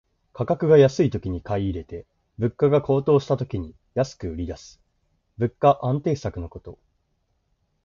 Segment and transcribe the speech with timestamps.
[0.33, 2.07] 価格が安いときに買い入れて、
[2.39, 4.81] 物価が高騰した時に安く売りだす
[5.37, 6.79] 物価安定策のこと。